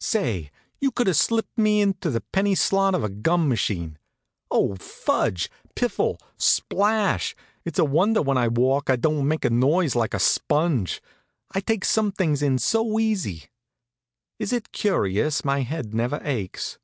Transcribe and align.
Say, 0.00 0.50
you 0.80 0.90
could 0.90 1.08
have 1.08 1.16
slipped 1.16 1.58
me 1.58 1.82
into 1.82 2.08
the 2.08 2.22
penny 2.22 2.54
slot 2.54 2.94
of 2.94 3.04
a 3.04 3.10
gum 3.10 3.50
machine. 3.50 3.98
Oh, 4.50 4.76
fudge! 4.76 5.50
Piffle! 5.76 6.18
Splash! 6.38 7.36
It's 7.66 7.78
a 7.78 7.84
wonder 7.84 8.22
when 8.22 8.38
I 8.38 8.48
walk 8.48 8.88
I 8.88 8.96
don't 8.96 9.28
make 9.28 9.44
a 9.44 9.50
noise 9.50 9.94
like 9.94 10.14
a 10.14 10.18
sponge 10.18 11.02
I 11.52 11.60
take 11.60 11.84
some 11.84 12.12
things 12.12 12.40
in 12.40 12.56
so 12.56 12.98
easy. 12.98 13.50
Is 14.38 14.54
it 14.54 14.72
curious 14.72 15.44
my 15.44 15.60
head 15.60 15.92
never 15.92 16.18
aches? 16.24 16.78